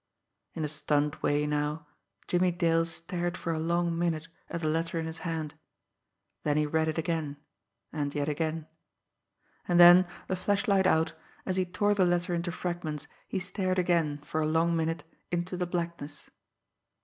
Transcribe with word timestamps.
In 0.55 0.63
a 0.65 0.67
stunned 0.67 1.13
way 1.17 1.45
now, 1.45 1.85
Jimmie 2.27 2.49
Dale 2.49 2.85
stared 2.87 3.37
for 3.37 3.53
a 3.53 3.59
long 3.59 3.95
minute 3.99 4.29
at 4.49 4.61
the 4.61 4.67
letter 4.67 4.99
in 4.99 5.05
his 5.05 5.19
hand 5.19 5.53
then 6.41 6.57
he 6.57 6.65
read 6.65 6.87
it 6.87 6.97
again 6.97 7.37
and 7.93 8.15
yet 8.15 8.27
again. 8.27 8.65
And 9.67 9.79
then, 9.79 10.07
the 10.27 10.35
flashlight 10.35 10.87
out, 10.87 11.13
as 11.45 11.57
he 11.57 11.65
tore 11.67 11.93
the 11.93 12.03
letter 12.03 12.33
into 12.33 12.51
fragments, 12.51 13.07
he 13.27 13.37
stared 13.37 13.77
again, 13.77 14.17
for 14.23 14.41
a 14.41 14.47
long 14.47 14.75
minute 14.75 15.03
into 15.29 15.55
the 15.55 15.67
blackness. 15.67 16.31